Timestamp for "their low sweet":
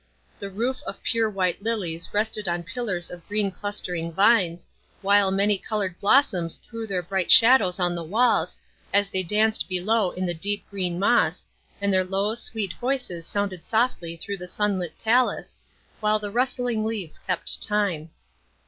11.93-12.73